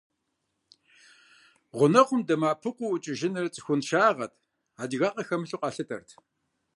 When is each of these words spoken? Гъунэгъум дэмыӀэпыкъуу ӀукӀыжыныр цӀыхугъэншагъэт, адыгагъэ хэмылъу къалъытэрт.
Гъунэгъум 1.77 2.21
дэмыӀэпыкъуу 2.27 2.91
ӀукӀыжыныр 2.93 3.45
цӀыхугъэншагъэт, 3.53 4.33
адыгагъэ 4.81 5.23
хэмылъу 5.27 5.61
къалъытэрт. 5.61 6.09